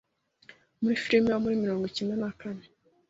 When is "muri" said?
0.79-0.93